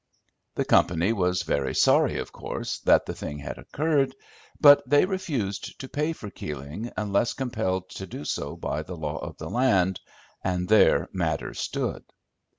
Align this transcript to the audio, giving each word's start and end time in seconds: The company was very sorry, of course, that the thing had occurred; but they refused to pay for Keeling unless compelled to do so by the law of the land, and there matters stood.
The 0.55 0.65
company 0.65 1.13
was 1.13 1.43
very 1.43 1.75
sorry, 1.75 2.17
of 2.17 2.31
course, 2.31 2.79
that 2.85 3.05
the 3.05 3.13
thing 3.13 3.37
had 3.37 3.59
occurred; 3.59 4.15
but 4.59 4.81
they 4.89 5.05
refused 5.05 5.79
to 5.79 5.87
pay 5.87 6.11
for 6.11 6.31
Keeling 6.31 6.91
unless 6.97 7.35
compelled 7.35 7.87
to 7.91 8.07
do 8.07 8.25
so 8.25 8.55
by 8.55 8.81
the 8.81 8.97
law 8.97 9.17
of 9.17 9.37
the 9.37 9.51
land, 9.51 9.99
and 10.43 10.67
there 10.67 11.07
matters 11.13 11.59
stood. 11.59 12.03